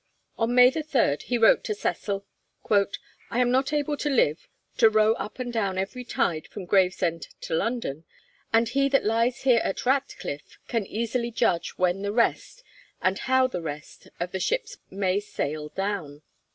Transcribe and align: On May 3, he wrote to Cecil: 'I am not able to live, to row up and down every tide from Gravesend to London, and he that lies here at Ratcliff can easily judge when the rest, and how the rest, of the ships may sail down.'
On 0.35 0.55
May 0.55 0.71
3, 0.71 1.17
he 1.25 1.37
wrote 1.37 1.63
to 1.65 1.75
Cecil: 1.75 2.25
'I 2.67 2.89
am 3.39 3.51
not 3.51 3.71
able 3.71 3.95
to 3.97 4.09
live, 4.09 4.47
to 4.77 4.89
row 4.89 5.13
up 5.13 5.37
and 5.37 5.53
down 5.53 5.77
every 5.77 6.03
tide 6.03 6.47
from 6.47 6.65
Gravesend 6.65 7.27
to 7.41 7.53
London, 7.53 8.03
and 8.51 8.67
he 8.69 8.89
that 8.89 9.05
lies 9.05 9.43
here 9.43 9.59
at 9.63 9.85
Ratcliff 9.85 10.57
can 10.67 10.87
easily 10.87 11.29
judge 11.29 11.77
when 11.77 12.01
the 12.01 12.11
rest, 12.11 12.63
and 12.99 13.19
how 13.29 13.45
the 13.45 13.61
rest, 13.61 14.07
of 14.19 14.31
the 14.31 14.39
ships 14.39 14.77
may 14.89 15.19
sail 15.19 15.69
down.' 15.69 16.23